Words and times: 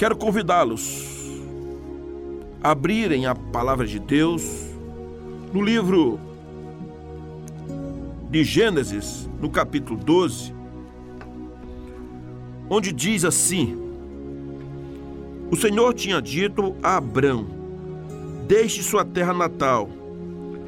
Quero 0.00 0.16
convidá-los 0.16 1.06
a 2.62 2.70
abrirem 2.70 3.26
a 3.26 3.34
palavra 3.34 3.86
de 3.86 3.98
Deus 3.98 4.42
no 5.52 5.60
livro 5.60 6.18
de 8.30 8.42
Gênesis, 8.42 9.28
no 9.38 9.50
capítulo 9.50 10.02
12, 10.02 10.54
onde 12.70 12.94
diz 12.94 13.26
assim: 13.26 13.76
O 15.50 15.56
Senhor 15.56 15.92
tinha 15.92 16.22
dito 16.22 16.74
a 16.82 16.96
Abrão: 16.96 17.46
Deixe 18.48 18.82
sua 18.82 19.04
terra 19.04 19.34
natal, 19.34 19.90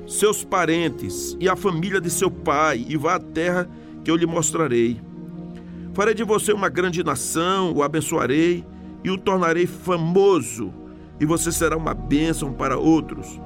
seus 0.06 0.44
parentes 0.44 1.38
e 1.40 1.48
a 1.48 1.56
família 1.56 2.02
de 2.02 2.10
seu 2.10 2.30
pai 2.30 2.84
e 2.86 2.98
vá 2.98 3.14
à 3.14 3.18
terra 3.18 3.66
que 4.04 4.10
eu 4.10 4.16
lhe 4.16 4.26
mostrarei. 4.26 5.00
Farei 5.94 6.12
de 6.12 6.22
você 6.22 6.52
uma 6.52 6.68
grande 6.68 7.02
nação, 7.02 7.72
o 7.72 7.82
abençoarei 7.82 8.62
e 9.04 9.10
o 9.10 9.18
tornarei 9.18 9.66
famoso, 9.66 10.72
e 11.20 11.26
você 11.26 11.50
será 11.50 11.76
uma 11.76 11.94
bênção 11.94 12.52
para 12.52 12.78
outros. 12.78 13.40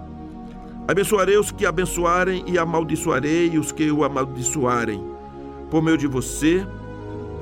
Abençoarei 0.89 1.37
os 1.37 1.51
que 1.51 1.67
abençoarem 1.67 2.45
e 2.47 2.59
amaldiçoarei 2.59 3.59
os 3.59 3.73
que 3.73 3.91
o 3.91 4.05
amaldiçoarem. 4.05 5.03
Por 5.71 5.83
meio 5.83 5.99
de 5.99 6.07
você, 6.07 6.65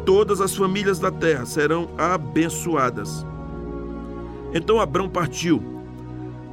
todas 0.07 0.41
as 0.41 0.57
famílias 0.57 0.99
da 0.99 1.11
terra 1.11 1.45
serão 1.45 1.89
abençoadas. 1.99 3.27
Então 4.55 4.81
Abrão 4.81 5.09
partiu, 5.09 5.63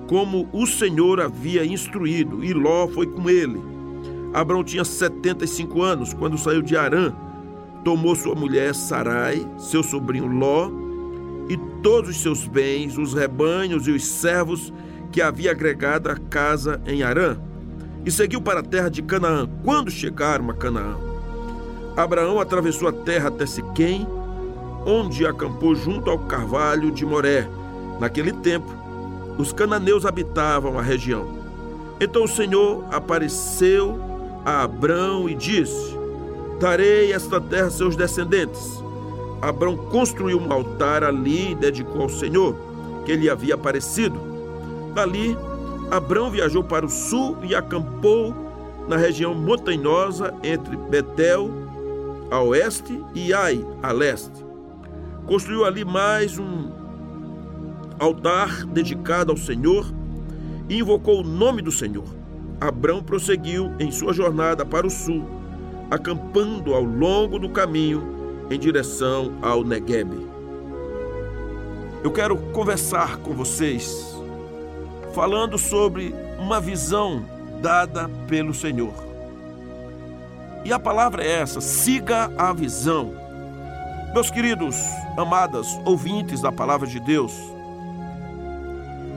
como 0.07 0.49
o 0.51 0.65
Senhor 0.65 1.21
havia 1.21 1.65
instruído, 1.65 2.43
e 2.43 2.53
Ló 2.53 2.87
foi 2.87 3.07
com 3.07 3.29
ele. 3.29 3.61
Abrão 4.33 4.63
tinha 4.63 4.83
75 4.83 5.81
anos 5.81 6.13
quando 6.13 6.37
saiu 6.37 6.61
de 6.61 6.75
Arã. 6.75 7.13
Tomou 7.83 8.15
sua 8.15 8.35
mulher 8.35 8.73
Sarai, 8.75 9.45
seu 9.57 9.83
sobrinho 9.83 10.27
Ló, 10.27 10.69
e 11.49 11.57
todos 11.81 12.11
os 12.11 12.21
seus 12.21 12.47
bens, 12.47 12.97
os 12.97 13.13
rebanhos 13.13 13.87
e 13.87 13.91
os 13.91 14.05
servos 14.05 14.73
que 15.11 15.21
havia 15.21 15.51
agregado 15.51 16.09
à 16.09 16.15
casa 16.15 16.81
em 16.85 17.03
Arã, 17.03 17.37
e 18.05 18.11
seguiu 18.11 18.41
para 18.41 18.61
a 18.61 18.63
terra 18.63 18.89
de 18.89 19.01
Canaã. 19.01 19.47
Quando 19.63 19.91
chegaram 19.91 20.49
a 20.49 20.53
Canaã, 20.53 20.95
Abraão 21.95 22.39
atravessou 22.39 22.87
a 22.87 22.93
terra 22.93 23.27
até 23.27 23.45
Siquém, 23.45 24.07
onde 24.85 25.25
acampou 25.25 25.75
junto 25.75 26.09
ao 26.09 26.17
carvalho 26.19 26.91
de 26.91 27.05
Moré. 27.05 27.47
Naquele 27.99 28.31
tempo, 28.31 28.71
os 29.37 29.53
cananeus 29.53 30.05
habitavam 30.05 30.79
a 30.79 30.81
região. 30.81 31.27
Então 31.99 32.23
o 32.23 32.27
Senhor 32.27 32.83
apareceu 32.91 33.99
a 34.45 34.63
Abrão 34.63 35.29
e 35.29 35.35
disse: 35.35 35.95
Darei 36.59 37.13
esta 37.13 37.39
terra 37.39 37.67
a 37.67 37.71
seus 37.71 37.95
descendentes. 37.95 38.81
Abrão 39.41 39.75
construiu 39.75 40.39
um 40.39 40.53
altar 40.53 41.03
ali 41.03 41.51
e 41.51 41.55
dedicou 41.55 42.03
ao 42.03 42.09
Senhor, 42.09 42.55
que 43.05 43.15
lhe 43.15 43.29
havia 43.29 43.55
aparecido. 43.55 44.19
Dali, 44.93 45.35
Abrão 45.89 46.29
viajou 46.29 46.63
para 46.63 46.85
o 46.85 46.89
sul 46.89 47.37
e 47.41 47.55
acampou 47.55 48.35
na 48.87 48.97
região 48.97 49.33
montanhosa 49.33 50.33
entre 50.43 50.77
Betel, 50.77 51.49
a 52.29 52.39
oeste, 52.41 53.03
e 53.15 53.33
Ai, 53.33 53.65
a 53.81 53.91
leste. 53.91 54.45
Construiu 55.25 55.65
ali 55.65 55.83
mais 55.83 56.37
um 56.37 56.71
altar 57.99 58.65
dedicado 58.67 59.31
ao 59.31 59.37
Senhor 59.37 59.91
e 60.69 60.77
invocou 60.79 61.21
o 61.21 61.27
nome 61.27 61.61
do 61.61 61.71
Senhor. 61.71 62.05
Abrão 62.59 63.01
prosseguiu 63.01 63.71
em 63.79 63.91
sua 63.91 64.13
jornada 64.13 64.63
para 64.63 64.85
o 64.85 64.89
sul, 64.89 65.25
acampando 65.89 66.75
ao 66.75 66.83
longo 66.83 67.39
do 67.39 67.49
caminho 67.49 68.20
em 68.51 68.59
direção 68.59 69.31
ao 69.41 69.63
Negueb. 69.63 70.11
Eu 72.03 72.11
quero 72.11 72.35
conversar 72.51 73.17
com 73.17 73.33
vocês 73.33 74.13
falando 75.13 75.57
sobre 75.57 76.13
uma 76.37 76.59
visão 76.59 77.25
dada 77.61 78.09
pelo 78.27 78.53
Senhor. 78.53 78.93
E 80.65 80.73
a 80.73 80.77
palavra 80.77 81.23
é 81.23 81.39
essa: 81.39 81.61
siga 81.61 82.29
a 82.37 82.51
visão. 82.51 83.13
Meus 84.13 84.29
queridos, 84.29 84.75
amadas 85.17 85.67
ouvintes 85.85 86.41
da 86.41 86.51
palavra 86.51 86.85
de 86.85 86.99
Deus, 86.99 87.31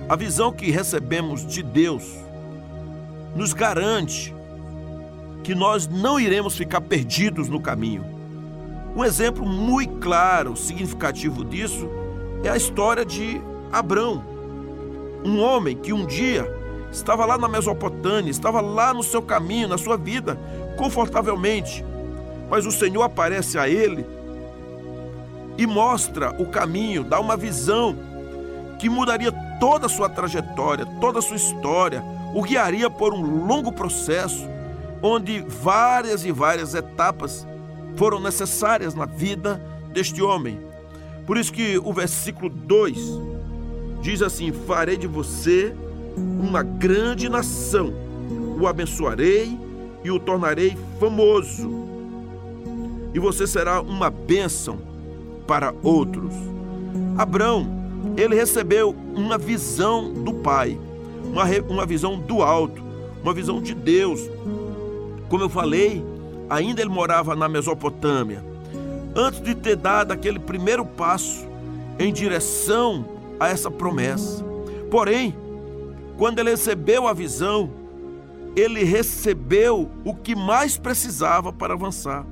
a 0.08 0.14
visão 0.14 0.52
que 0.52 0.70
recebemos 0.70 1.44
de 1.44 1.60
Deus 1.60 2.04
nos 3.34 3.52
garante 3.52 4.32
que 5.42 5.56
nós 5.56 5.88
não 5.88 6.20
iremos 6.20 6.56
ficar 6.56 6.80
perdidos 6.80 7.48
no 7.48 7.60
caminho. 7.60 8.13
Um 8.96 9.04
exemplo 9.04 9.44
muito 9.44 9.98
claro, 9.98 10.56
significativo 10.56 11.44
disso, 11.44 11.88
é 12.44 12.48
a 12.48 12.56
história 12.56 13.04
de 13.04 13.40
Abrão. 13.72 14.22
Um 15.24 15.40
homem 15.40 15.76
que 15.76 15.92
um 15.92 16.06
dia 16.06 16.48
estava 16.92 17.26
lá 17.26 17.36
na 17.36 17.48
Mesopotâmia, 17.48 18.30
estava 18.30 18.60
lá 18.60 18.94
no 18.94 19.02
seu 19.02 19.20
caminho, 19.20 19.66
na 19.66 19.76
sua 19.76 19.96
vida, 19.96 20.38
confortavelmente. 20.76 21.84
Mas 22.48 22.66
o 22.66 22.70
Senhor 22.70 23.02
aparece 23.02 23.58
a 23.58 23.68
ele 23.68 24.06
e 25.58 25.66
mostra 25.66 26.30
o 26.40 26.46
caminho, 26.46 27.02
dá 27.02 27.18
uma 27.18 27.36
visão 27.36 27.96
que 28.78 28.88
mudaria 28.88 29.32
toda 29.58 29.86
a 29.86 29.88
sua 29.88 30.08
trajetória, 30.08 30.86
toda 31.00 31.18
a 31.18 31.22
sua 31.22 31.36
história, 31.36 32.04
o 32.32 32.42
guiaria 32.42 32.88
por 32.88 33.12
um 33.12 33.44
longo 33.44 33.72
processo 33.72 34.48
onde 35.02 35.40
várias 35.40 36.24
e 36.24 36.30
várias 36.30 36.74
etapas 36.74 37.46
foram 37.96 38.20
necessárias 38.20 38.94
na 38.94 39.06
vida 39.06 39.60
deste 39.92 40.22
homem. 40.22 40.58
Por 41.26 41.36
isso 41.36 41.52
que 41.52 41.78
o 41.78 41.92
versículo 41.92 42.48
2 42.50 43.34
Diz 44.04 44.20
assim: 44.20 44.52
Farei 44.52 44.98
de 44.98 45.06
você 45.06 45.74
uma 46.14 46.62
grande 46.62 47.26
nação, 47.26 47.90
o 48.60 48.66
abençoarei 48.66 49.58
e 50.04 50.10
o 50.10 50.20
tornarei 50.20 50.76
famoso, 51.00 51.70
e 53.14 53.18
você 53.18 53.46
será 53.46 53.80
uma 53.80 54.10
bênção 54.10 54.76
para 55.46 55.74
outros. 55.82 56.34
Abraão, 57.16 57.66
ele 58.14 58.34
recebeu 58.34 58.94
uma 59.14 59.38
visão 59.38 60.12
do 60.12 60.34
Pai, 60.34 60.78
uma, 61.24 61.44
uma 61.66 61.86
visão 61.86 62.18
do 62.18 62.42
alto, 62.42 62.82
uma 63.22 63.32
visão 63.32 63.58
de 63.62 63.74
Deus. 63.74 64.20
Como 65.30 65.42
eu 65.42 65.48
falei, 65.48 66.04
ainda 66.48 66.80
ele 66.80 66.90
morava 66.90 67.34
na 67.34 67.48
Mesopotâmia. 67.48 68.44
Antes 69.14 69.40
de 69.40 69.54
ter 69.54 69.76
dado 69.76 70.12
aquele 70.12 70.38
primeiro 70.38 70.84
passo 70.84 71.46
em 71.98 72.12
direção 72.12 73.04
a 73.38 73.48
essa 73.48 73.70
promessa. 73.70 74.44
Porém, 74.90 75.34
quando 76.16 76.38
ele 76.38 76.50
recebeu 76.50 77.06
a 77.06 77.12
visão, 77.12 77.70
ele 78.56 78.84
recebeu 78.84 79.90
o 80.04 80.14
que 80.14 80.34
mais 80.34 80.76
precisava 80.76 81.52
para 81.52 81.74
avançar. 81.74 82.24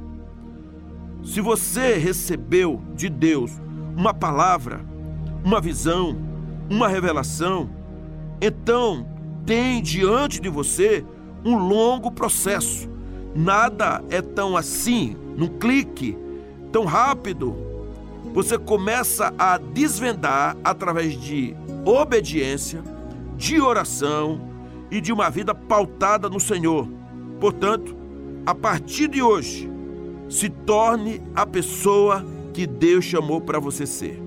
Se 1.25 1.41
você 1.41 1.97
recebeu 1.97 2.81
de 2.95 3.09
Deus 3.09 3.53
uma 3.97 4.15
palavra, 4.15 4.81
uma 5.45 5.61
visão, 5.61 6.17
uma 6.71 6.89
revelação, 6.89 7.71
então 8.41 9.07
tem 9.45 9.83
diante 9.83 10.41
de 10.41 10.49
você 10.49 11.05
um 11.45 11.57
longo 11.57 12.11
processo. 12.11 12.89
Nada 13.35 14.05
é 14.11 14.21
tão 14.21 14.57
assim, 14.57 15.17
num 15.37 15.49
clique, 15.59 16.17
tão 16.71 16.85
rápido, 16.85 17.57
você 18.33 18.59
começa 18.59 19.33
a 19.39 19.59
desvendar 19.59 20.57
através 20.63 21.19
de 21.21 21.55
obediência, 21.85 22.83
de 23.37 23.61
oração 23.61 24.41
e 24.91 25.01
de 25.01 25.13
uma 25.13 25.31
vida 25.31 25.55
pautada 25.55 26.29
no 26.29 26.41
Senhor. 26.41 26.89
Portanto, 27.41 27.97
a 28.47 28.55
partir 28.55 29.09
de 29.09 29.23
hoje, 29.23 29.71
se 30.29 30.49
torne 30.49 31.23
a 31.35 31.47
pessoa 31.47 32.25
que 32.53 32.67
Deus 32.67 33.05
chamou 33.05 33.41
para 33.41 33.59
você 33.59 33.87
ser. 33.87 34.21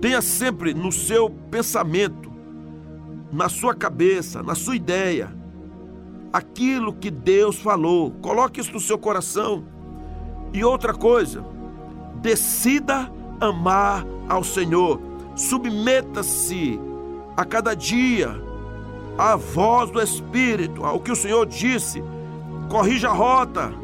Tenha 0.00 0.20
sempre 0.20 0.74
no 0.74 0.92
seu 0.92 1.30
pensamento, 1.50 2.30
na 3.32 3.48
sua 3.48 3.74
cabeça, 3.74 4.42
na 4.42 4.54
sua 4.54 4.76
ideia, 4.76 5.34
aquilo 6.34 6.92
que 6.92 7.12
Deus 7.12 7.60
falou. 7.60 8.10
Coloque 8.20 8.60
isso 8.60 8.72
no 8.72 8.80
seu 8.80 8.98
coração. 8.98 9.64
E 10.52 10.64
outra 10.64 10.92
coisa, 10.92 11.44
Decida 12.20 13.12
amar 13.38 14.04
ao 14.28 14.42
Senhor. 14.42 14.98
Submeta-se 15.36 16.80
a 17.36 17.44
cada 17.44 17.74
dia 17.74 18.34
à 19.18 19.36
voz 19.36 19.90
do 19.90 20.00
Espírito, 20.00 20.84
ao 20.84 21.00
que 21.00 21.12
o 21.12 21.16
Senhor 21.16 21.44
disse. 21.44 22.02
Corrija 22.70 23.10
a 23.10 23.12
rota 23.12 23.74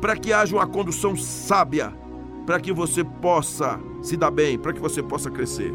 para 0.00 0.16
que 0.16 0.32
haja 0.32 0.56
uma 0.56 0.66
condução 0.66 1.16
sábia, 1.16 1.94
para 2.44 2.58
que 2.58 2.72
você 2.72 3.04
possa 3.04 3.78
se 4.02 4.16
dar 4.16 4.32
bem, 4.32 4.58
para 4.58 4.72
que 4.72 4.80
você 4.80 5.00
possa 5.00 5.30
crescer. 5.30 5.72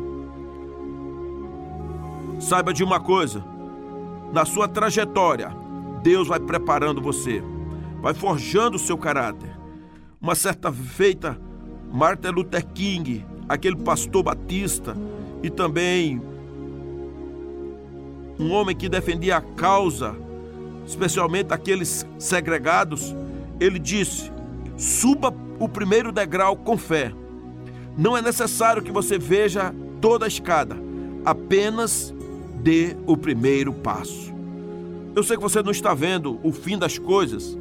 Saiba 2.42 2.74
de 2.74 2.84
uma 2.84 3.00
coisa: 3.00 3.42
na 4.34 4.44
sua 4.44 4.68
trajetória, 4.68 5.56
Deus 6.06 6.28
vai 6.28 6.40
preparando 6.40 7.02
você, 7.02 7.42
vai 8.00 8.14
forjando 8.14 8.76
o 8.76 8.80
seu 8.80 8.96
caráter. 8.96 9.50
Uma 10.22 10.36
certa 10.36 10.72
feita, 10.72 11.36
Martin 11.92 12.28
Luther 12.28 12.64
King, 12.64 13.26
aquele 13.50 13.76
pastor 13.76 14.22
batista 14.22 14.96
e 15.42 15.50
também 15.50 16.22
um 18.38 18.52
homem 18.52 18.76
que 18.76 18.88
defendia 18.88 19.38
a 19.38 19.42
causa, 19.42 20.16
especialmente 20.86 21.52
aqueles 21.52 22.06
segregados, 22.20 23.16
ele 23.60 23.80
disse: 23.80 24.32
suba 24.78 25.34
o 25.58 25.68
primeiro 25.68 26.12
degrau 26.12 26.56
com 26.56 26.78
fé. 26.78 27.12
Não 27.98 28.16
é 28.16 28.22
necessário 28.22 28.84
que 28.84 28.92
você 28.92 29.18
veja 29.18 29.74
toda 30.00 30.26
a 30.26 30.28
escada, 30.28 30.78
apenas 31.26 32.14
dê 32.62 32.96
o 33.08 33.18
primeiro 33.18 33.74
passo. 33.74 34.35
Eu 35.16 35.24
sei 35.24 35.38
que 35.38 35.44
você 35.44 35.64
não 35.64 35.72
está 35.72 35.94
vendo 35.94 36.42
o 36.44 36.52
fim 36.52 36.78
das 36.78 37.00
coisas, 37.00 37.58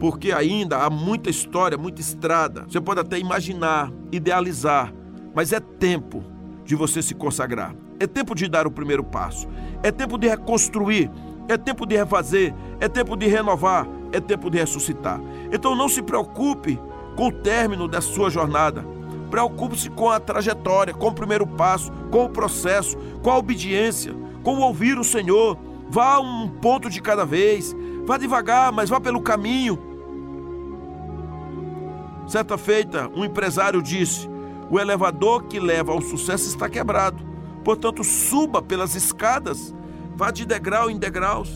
porque 0.00 0.32
ainda 0.32 0.78
há 0.78 0.90
muita 0.90 1.30
história, 1.30 1.78
muita 1.78 2.00
estrada. 2.00 2.64
Você 2.68 2.80
pode 2.80 2.98
até 2.98 3.16
imaginar, 3.16 3.92
idealizar, 4.10 4.92
mas 5.32 5.52
é 5.52 5.60
tempo 5.60 6.24
de 6.64 6.74
você 6.74 7.00
se 7.00 7.14
consagrar. 7.14 7.76
É 8.00 8.08
tempo 8.08 8.34
de 8.34 8.48
dar 8.48 8.66
o 8.66 8.72
primeiro 8.72 9.04
passo. 9.04 9.46
É 9.84 9.92
tempo 9.92 10.18
de 10.18 10.26
reconstruir. 10.26 11.08
É 11.48 11.56
tempo 11.56 11.86
de 11.86 11.94
refazer. 11.94 12.52
É 12.80 12.88
tempo 12.88 13.16
de 13.16 13.28
renovar. 13.28 13.86
É 14.10 14.18
tempo 14.18 14.50
de 14.50 14.58
ressuscitar. 14.58 15.20
Então 15.52 15.76
não 15.76 15.88
se 15.88 16.02
preocupe 16.02 16.76
com 17.16 17.28
o 17.28 17.32
término 17.32 17.86
da 17.86 18.00
sua 18.00 18.30
jornada. 18.30 18.84
Preocupe-se 19.30 19.90
com 19.90 20.10
a 20.10 20.18
trajetória, 20.18 20.92
com 20.92 21.06
o 21.06 21.14
primeiro 21.14 21.46
passo, 21.46 21.92
com 22.10 22.24
o 22.24 22.30
processo, 22.30 22.96
com 23.22 23.30
a 23.30 23.38
obediência, 23.38 24.12
com 24.42 24.58
ouvir 24.58 24.98
o 24.98 25.04
Senhor. 25.04 25.56
Vá 25.88 26.18
um 26.18 26.48
ponto 26.48 26.88
de 26.88 27.00
cada 27.00 27.24
vez. 27.24 27.74
Vá 28.04 28.16
devagar, 28.18 28.72
mas 28.72 28.90
vá 28.90 29.00
pelo 29.00 29.20
caminho. 29.20 29.78
Certa 32.26 32.56
feita, 32.56 33.10
um 33.14 33.24
empresário 33.24 33.82
disse: 33.82 34.28
o 34.70 34.78
elevador 34.78 35.44
que 35.44 35.60
leva 35.60 35.92
ao 35.92 36.00
sucesso 36.00 36.48
está 36.48 36.68
quebrado. 36.68 37.22
Portanto, 37.62 38.04
suba 38.04 38.60
pelas 38.60 38.94
escadas, 38.94 39.74
vá 40.16 40.30
de 40.30 40.44
degrau 40.44 40.90
em 40.90 40.98
degraus. 40.98 41.50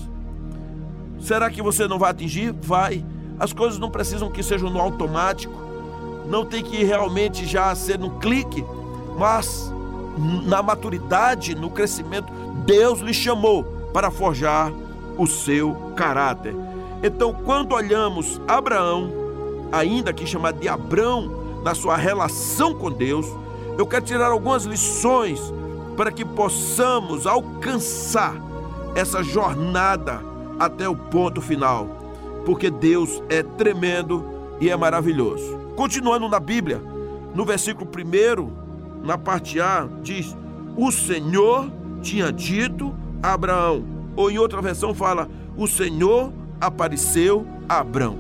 Será 1.21 1.51
que 1.51 1.61
você 1.61 1.87
não 1.87 1.99
vai 1.99 2.11
atingir? 2.11 2.53
Vai. 2.53 3.05
As 3.39 3.53
coisas 3.53 3.79
não 3.79 3.91
precisam 3.91 4.31
que 4.31 4.43
sejam 4.43 4.71
no 4.71 4.81
automático. 4.81 5.55
Não 6.29 6.45
tem 6.45 6.63
que 6.63 6.85
realmente 6.85 7.47
já 7.47 7.75
ser 7.75 7.99
no 7.99 8.19
clique, 8.19 8.65
mas 9.19 9.73
na 10.47 10.63
maturidade, 10.63 11.55
no 11.55 11.71
crescimento, 11.71 12.33
Deus 12.67 13.01
lhe 13.01 13.15
chamou 13.15 13.78
para 13.93 14.11
forjar 14.11 14.73
o 15.17 15.27
seu 15.27 15.75
caráter. 15.97 16.55
Então, 17.03 17.33
quando 17.33 17.75
olhamos 17.75 18.41
Abraão, 18.47 19.13
ainda 19.73 20.13
que 20.13 20.27
chamado 20.27 20.61
de 20.61 20.69
Abrão, 20.69 21.61
na 21.63 21.75
sua 21.75 21.97
relação 21.97 22.75
com 22.75 22.91
Deus, 22.91 23.27
eu 23.77 23.87
quero 23.87 24.05
tirar 24.05 24.31
algumas 24.31 24.65
lições 24.65 25.41
para 25.97 26.11
que 26.13 26.25
possamos 26.25 27.27
alcançar 27.27 28.35
essa 28.95 29.23
jornada 29.23 30.21
até 30.59 30.89
o 30.89 30.97
ponto 30.97 31.41
final, 31.41 31.87
porque 32.45 32.71
Deus 32.71 33.23
é 33.29 33.43
tremendo 33.43 34.25
e 34.61 34.71
é 34.71 34.77
maravilhoso. 34.77 35.59
Continuando 35.77 36.29
na 36.29 36.41
Bíblia, 36.41 36.83
no 37.35 37.45
versículo 37.45 37.89
1, 37.89 39.07
na 39.07 39.17
parte 39.17 39.61
A, 39.61 39.89
diz: 40.03 40.37
O 40.77 40.91
Senhor 40.91 41.71
tinha 42.03 42.33
dito 42.33 42.95
Abraão, 43.23 43.85
ou 44.17 44.31
em 44.31 44.39
outra 44.39 44.61
versão 44.61 44.95
fala: 44.95 45.29
O 45.57 45.67
Senhor 45.67 46.33
apareceu 46.61 47.47
a 47.69 47.79
Abraão. 47.81 48.17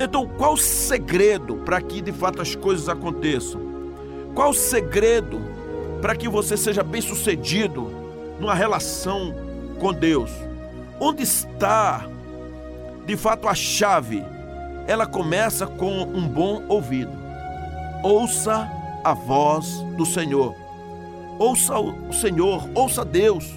Então, 0.00 0.28
qual 0.28 0.52
o 0.52 0.56
segredo 0.56 1.56
para 1.56 1.80
que 1.80 2.00
de 2.00 2.12
fato 2.12 2.40
as 2.40 2.54
coisas 2.54 2.88
aconteçam? 2.88 3.60
Qual 4.34 4.50
o 4.50 4.54
segredo 4.54 5.40
para 6.00 6.14
que 6.14 6.28
você 6.28 6.56
seja 6.56 6.84
bem-sucedido 6.84 7.90
numa 8.38 8.54
relação 8.54 9.34
com 9.80 9.92
Deus? 9.92 10.30
Onde 11.00 11.24
está 11.24 12.06
de 13.04 13.16
fato 13.16 13.48
a 13.48 13.54
chave? 13.54 14.24
Ela 14.86 15.06
começa 15.06 15.66
com 15.66 16.02
um 16.02 16.26
bom 16.28 16.62
ouvido. 16.68 17.12
Ouça 18.02 18.70
a 19.02 19.12
voz 19.12 19.84
do 19.96 20.06
Senhor. 20.06 20.54
Ouça 21.38 21.78
o 21.78 22.12
Senhor, 22.12 22.68
ouça 22.74 23.04
Deus, 23.04 23.48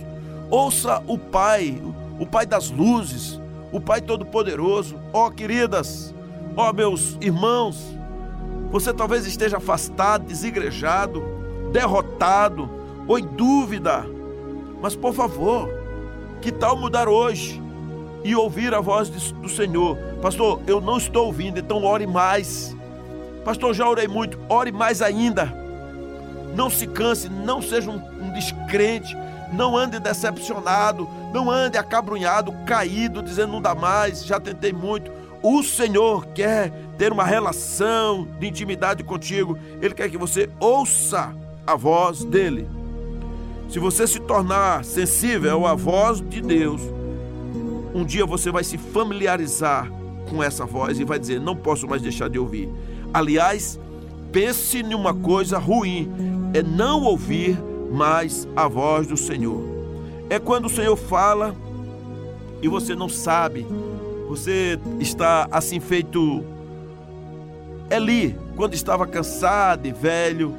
ouça 0.50 1.02
o 1.08 1.18
Pai, 1.18 1.82
o 2.20 2.26
Pai 2.26 2.46
das 2.46 2.70
luzes, 2.70 3.42
o 3.72 3.82
Pai 3.82 4.02
Todo-Poderoso. 4.02 5.00
Ó, 5.12 5.28
oh, 5.28 5.32
queridas, 5.32 6.14
Ó 6.56 6.70
oh, 6.70 6.74
meus 6.74 7.18
irmãos, 7.22 7.98
você 8.70 8.94
talvez 8.94 9.26
esteja 9.26 9.58
afastado, 9.58 10.26
desigrejado, 10.26 11.24
derrotado 11.72 12.70
ou 13.08 13.18
em 13.18 13.26
dúvida, 13.26 14.06
mas 14.82 14.96
por 14.96 15.14
favor, 15.14 15.70
que 16.42 16.52
tal 16.52 16.76
mudar 16.76 17.08
hoje 17.08 17.62
e 18.24 18.36
ouvir 18.36 18.74
a 18.74 18.82
voz 18.82 19.10
do 19.10 19.48
Senhor? 19.48 19.98
Pastor, 20.22 20.62
eu 20.68 20.82
não 20.82 20.98
estou 20.98 21.28
ouvindo, 21.28 21.58
então 21.58 21.84
ore 21.86 22.06
mais. 22.06 22.76
Pastor, 23.46 23.74
já 23.74 23.88
orei 23.88 24.08
muito, 24.08 24.38
ore 24.50 24.72
mais 24.72 25.02
ainda. 25.02 25.61
Não 26.56 26.70
se 26.70 26.88
canse, 26.88 27.30
não 27.30 27.62
seja 27.62 27.90
um, 27.90 28.02
um 28.22 28.34
descrente, 28.34 29.16
não 29.54 29.76
ande 29.76 30.00
decepcionado, 30.00 31.08
não 31.34 31.50
ande 31.50 31.78
acabrunhado, 31.78 32.52
caído, 32.66 33.22
dizendo 33.22 33.54
não 33.54 33.62
dá 33.62 33.76
mais, 33.76 34.26
já 34.26 34.40
tentei 34.40 34.74
muito. 34.74 35.12
O 35.44 35.64
Senhor 35.64 36.28
quer 36.28 36.72
ter 36.98 37.12
uma 37.12 37.26
relação 37.26 38.28
de 38.40 38.48
intimidade 38.48 39.04
contigo. 39.04 39.58
Ele 39.82 39.94
quer 39.94 40.10
que 40.10 40.18
você 40.18 40.50
ouça 40.60 41.34
a 41.66 41.76
voz 41.76 42.24
dele. 42.24 42.68
Se 43.70 43.80
você 43.80 44.06
se 44.06 44.20
tornar 44.20 44.86
sensível 44.86 45.66
à 45.66 45.74
voz 45.74 46.22
de 46.22 46.42
Deus, 46.42 46.82
um 47.94 48.06
dia 48.06 48.26
você 48.26 48.52
vai 48.52 48.64
se 48.64 48.78
familiarizar 48.78 49.90
com 50.30 50.44
essa 50.44 50.66
voz 50.66 51.00
e 51.00 51.04
vai 51.04 51.18
dizer: 51.18 51.40
Não 51.40 51.56
posso 51.56 51.88
mais 51.88 52.02
deixar 52.02 52.30
de 52.30 52.38
ouvir. 52.38 52.70
Aliás, 53.14 53.80
pense 54.32 54.80
em 54.80 54.94
uma 54.94 55.14
coisa 55.14 55.58
ruim: 55.58 56.12
é 56.54 56.62
não 56.62 57.04
ouvir 57.04 57.58
mais 57.92 58.48
a 58.56 58.68
voz 58.68 59.08
do 59.08 59.18
Senhor. 59.18 59.62
É 60.30 60.40
quando 60.40 60.66
o 60.66 60.70
Senhor 60.70 60.96
fala 60.96 61.56
e 62.62 62.68
você 62.68 62.96
não 62.96 63.10
sabe 63.10 63.66
você 64.32 64.80
está 64.98 65.46
assim 65.52 65.82
feito 65.82 66.46
Eli, 67.90 68.34
quando 68.56 68.74
estava 68.74 69.06
cansado 69.06 69.86
e 69.86 69.92
velho, 69.92 70.56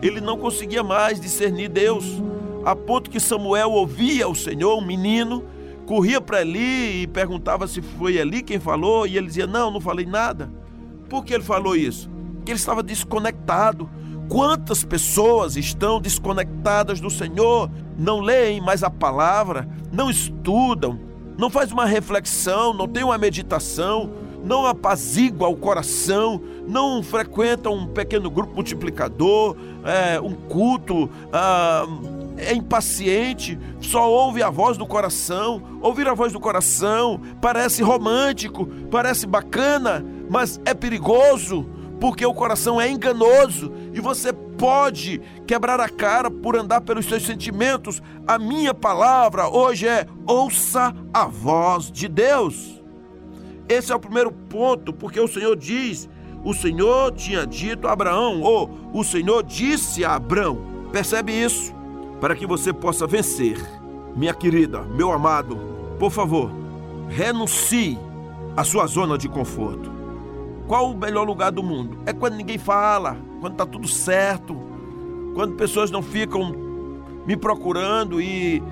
ele 0.00 0.20
não 0.20 0.38
conseguia 0.38 0.84
mais 0.84 1.20
discernir 1.20 1.68
Deus, 1.68 2.04
a 2.64 2.76
ponto 2.76 3.10
que 3.10 3.18
Samuel 3.18 3.72
ouvia 3.72 4.28
o 4.28 4.34
Senhor, 4.36 4.78
um 4.78 4.86
menino, 4.86 5.42
corria 5.86 6.20
para 6.20 6.42
Eli 6.42 7.02
e 7.02 7.06
perguntava 7.08 7.66
se 7.66 7.82
foi 7.82 8.16
Eli 8.16 8.44
quem 8.44 8.60
falou, 8.60 9.08
e 9.08 9.18
ele 9.18 9.26
dizia: 9.26 9.48
Não, 9.48 9.72
não 9.72 9.80
falei 9.80 10.06
nada. 10.06 10.48
Por 11.08 11.24
que 11.24 11.34
ele 11.34 11.42
falou 11.42 11.74
isso? 11.74 12.08
Porque 12.36 12.52
ele 12.52 12.60
estava 12.60 12.80
desconectado. 12.80 13.90
Quantas 14.30 14.84
pessoas 14.84 15.56
estão 15.56 16.00
desconectadas 16.00 17.00
do 17.00 17.10
Senhor, 17.10 17.68
não 17.98 18.20
leem 18.20 18.60
mais 18.60 18.84
a 18.84 18.88
palavra, 18.88 19.68
não 19.90 20.08
estudam, 20.08 21.00
não 21.36 21.50
faz 21.50 21.72
uma 21.72 21.84
reflexão, 21.84 22.72
não 22.72 22.86
tem 22.86 23.02
uma 23.02 23.18
meditação, 23.18 24.08
não 24.44 24.64
apazigua 24.66 25.48
o 25.48 25.56
coração, 25.56 26.40
não 26.64 27.02
frequenta 27.02 27.70
um 27.70 27.88
pequeno 27.88 28.30
grupo 28.30 28.54
multiplicador, 28.54 29.56
é, 29.84 30.20
um 30.20 30.32
culto, 30.32 31.10
ah, 31.32 31.84
é 32.36 32.54
impaciente, 32.54 33.58
só 33.80 34.08
ouve 34.08 34.44
a 34.44 34.48
voz 34.48 34.78
do 34.78 34.86
coração. 34.86 35.60
Ouvir 35.82 36.06
a 36.06 36.14
voz 36.14 36.32
do 36.32 36.38
coração 36.38 37.20
parece 37.42 37.82
romântico, 37.82 38.64
parece 38.92 39.26
bacana, 39.26 40.04
mas 40.30 40.60
é 40.64 40.72
perigoso, 40.72 41.66
porque 42.00 42.24
o 42.24 42.32
coração 42.32 42.80
é 42.80 42.90
enganoso 42.90 43.70
e 43.92 44.00
você 44.00 44.32
pode 44.32 45.20
quebrar 45.46 45.78
a 45.78 45.88
cara 45.88 46.30
por 46.30 46.56
andar 46.56 46.80
pelos 46.80 47.04
seus 47.04 47.24
sentimentos. 47.24 48.02
A 48.26 48.38
minha 48.38 48.72
palavra 48.72 49.48
hoje 49.48 49.86
é: 49.86 50.06
ouça 50.26 50.94
a 51.12 51.26
voz 51.26 51.92
de 51.92 52.08
Deus. 52.08 52.82
Esse 53.68 53.92
é 53.92 53.94
o 53.94 54.00
primeiro 54.00 54.32
ponto, 54.32 54.92
porque 54.92 55.20
o 55.20 55.28
Senhor 55.28 55.54
diz: 55.54 56.08
o 56.42 56.54
Senhor 56.54 57.12
tinha 57.12 57.46
dito 57.46 57.86
a 57.86 57.92
Abraão, 57.92 58.40
ou 58.40 58.70
o 58.94 59.04
Senhor 59.04 59.42
disse 59.42 60.02
a 60.02 60.14
Abraão. 60.14 60.58
Percebe 60.90 61.32
isso? 61.32 61.72
Para 62.18 62.34
que 62.34 62.46
você 62.46 62.72
possa 62.72 63.06
vencer, 63.06 63.58
minha 64.16 64.34
querida, 64.34 64.82
meu 64.82 65.12
amado, 65.12 65.56
por 65.98 66.10
favor, 66.10 66.50
renuncie 67.08 67.98
à 68.56 68.64
sua 68.64 68.86
zona 68.86 69.16
de 69.16 69.28
conforto. 69.28 69.99
Qual 70.70 70.92
o 70.92 70.96
melhor 70.96 71.26
lugar 71.26 71.50
do 71.50 71.64
mundo? 71.64 71.98
É 72.06 72.12
quando 72.12 72.36
ninguém 72.36 72.56
fala, 72.56 73.16
quando 73.40 73.54
está 73.54 73.66
tudo 73.66 73.88
certo, 73.88 74.56
quando 75.34 75.56
pessoas 75.56 75.90
não 75.90 76.00
ficam 76.00 76.54
me 77.26 77.36
procurando 77.36 78.22
e 78.22 78.62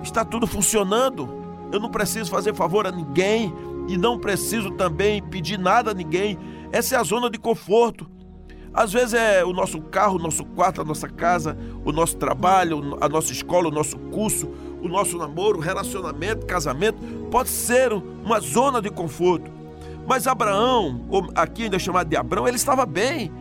está 0.00 0.24
tudo 0.24 0.46
funcionando. 0.46 1.28
Eu 1.72 1.80
não 1.80 1.90
preciso 1.90 2.30
fazer 2.30 2.54
favor 2.54 2.86
a 2.86 2.92
ninguém 2.92 3.52
e 3.88 3.96
não 3.96 4.16
preciso 4.16 4.70
também 4.70 5.20
pedir 5.20 5.58
nada 5.58 5.90
a 5.90 5.94
ninguém. 5.94 6.38
Essa 6.70 6.94
é 6.94 6.98
a 7.00 7.02
zona 7.02 7.28
de 7.28 7.36
conforto. 7.36 8.08
Às 8.72 8.92
vezes 8.92 9.14
é 9.14 9.44
o 9.44 9.52
nosso 9.52 9.80
carro, 9.80 10.20
o 10.20 10.22
nosso 10.22 10.44
quarto, 10.44 10.82
a 10.82 10.84
nossa 10.84 11.08
casa, 11.08 11.58
o 11.84 11.90
nosso 11.90 12.16
trabalho, 12.16 12.96
a 13.00 13.08
nossa 13.08 13.32
escola, 13.32 13.66
o 13.66 13.72
nosso 13.72 13.98
curso, 13.98 14.48
o 14.80 14.86
nosso 14.86 15.18
namoro, 15.18 15.58
relacionamento, 15.58 16.46
casamento, 16.46 16.98
pode 17.28 17.48
ser 17.48 17.92
uma 17.92 18.38
zona 18.38 18.80
de 18.80 18.88
conforto. 18.88 19.63
Mas 20.06 20.26
Abraão, 20.26 21.06
aqui 21.34 21.64
ainda 21.64 21.78
chamado 21.78 22.08
de 22.08 22.16
Abraão, 22.16 22.46
ele 22.46 22.56
estava 22.56 22.84
bem. 22.84 23.32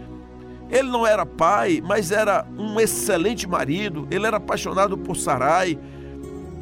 Ele 0.69 0.89
não 0.89 1.05
era 1.05 1.25
pai, 1.25 1.81
mas 1.85 2.11
era 2.11 2.45
um 2.57 2.79
excelente 2.79 3.47
marido. 3.47 4.07
Ele 4.09 4.25
era 4.25 4.37
apaixonado 4.37 4.97
por 4.97 5.15
Sarai. 5.15 5.77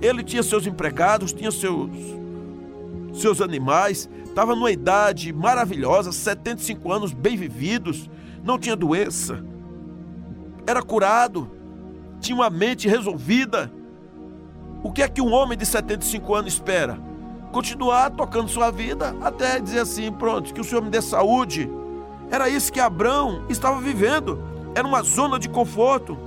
Ele 0.02 0.24
tinha 0.24 0.44
seus 0.44 0.66
empregados, 0.66 1.32
tinha 1.32 1.52
seus, 1.52 1.90
seus 3.14 3.42
animais. 3.42 4.10
Estava 4.26 4.56
numa 4.56 4.72
idade 4.72 5.32
maravilhosa, 5.32 6.12
75 6.12 6.92
anos, 6.92 7.14
bem 7.14 7.38
vividos. 7.38 8.10
Não 8.44 8.58
tinha 8.58 8.76
doença. 8.76 9.44
Era 10.66 10.82
curado. 10.82 11.50
Tinha 12.20 12.36
uma 12.36 12.50
mente 12.50 12.88
resolvida. 12.88 13.72
O 14.84 14.92
que 14.92 15.04
é 15.04 15.08
que 15.08 15.22
um 15.22 15.32
homem 15.32 15.58
de 15.58 15.66
75 15.66 16.34
anos 16.34 16.54
espera? 16.54 17.11
Continuar 17.52 18.12
tocando 18.12 18.50
sua 18.50 18.72
vida 18.72 19.16
até 19.22 19.60
dizer 19.60 19.80
assim: 19.80 20.12
pronto, 20.12 20.54
que 20.54 20.62
o 20.62 20.64
Senhor 20.64 20.82
me 20.82 20.90
dê 20.90 21.02
saúde 21.02 21.70
era 22.32 22.48
isso 22.48 22.72
que 22.72 22.80
Abraão 22.80 23.44
estava 23.50 23.82
vivendo. 23.82 24.42
Era 24.74 24.88
uma 24.88 25.04
zona 25.04 25.38
de 25.38 25.50
conforto. 25.50 26.18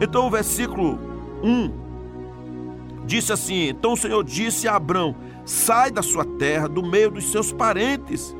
Então 0.00 0.28
o 0.28 0.30
versículo 0.30 0.98
1 1.42 3.04
disse 3.04 3.32
assim: 3.32 3.68
Então 3.68 3.94
o 3.94 3.96
Senhor 3.96 4.22
disse 4.22 4.68
a 4.68 4.76
Abraão: 4.76 5.16
Sai 5.44 5.90
da 5.90 6.00
sua 6.00 6.24
terra, 6.24 6.68
do 6.68 6.80
meio 6.80 7.10
dos 7.10 7.24
seus 7.24 7.52
parentes 7.52 8.34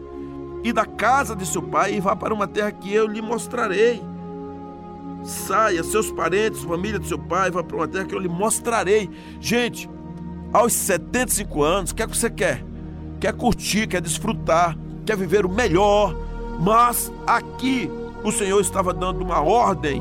e 0.63 0.73
da 0.73 0.87
casa 0.87 1.35
de 1.35 1.45
seu 1.45 1.61
pai, 1.61 1.95
e 1.95 2.01
vá 2.01 2.15
para 2.15 2.33
uma 2.33 2.47
terra 2.47 2.71
que 2.71 2.95
eu 2.95 3.09
lhe 3.09 3.21
mostrarei. 3.21 4.01
Saia, 5.25 5.83
seus 5.83 6.13
parentes, 6.13 6.63
família 6.63 7.01
de 7.01 7.09
seu 7.09 7.19
pai, 7.19 7.51
vá 7.51 7.65
para 7.65 7.77
uma 7.77 7.89
terra 7.89 8.05
que 8.05 8.15
eu 8.15 8.21
lhe 8.21 8.29
mostrarei. 8.29 9.11
Gente, 9.41 9.91
aos 10.55 10.73
75 10.73 11.65
anos, 11.65 11.91
o 11.91 11.95
que 11.97 12.03
é 12.05 12.07
que 12.07 12.17
você 12.17 12.31
quer? 12.31 12.65
Quer 13.19 13.33
curtir, 13.33 13.89
quer 13.89 14.01
desfrutar, 14.01 14.79
quer 15.05 15.17
viver 15.17 15.45
o 15.45 15.49
melhor, 15.49 16.15
mas 16.61 17.13
aqui 17.27 17.91
o 18.23 18.31
Senhor 18.31 18.61
estava 18.61 18.95
dando 18.95 19.21
uma 19.21 19.41
ordem 19.41 20.01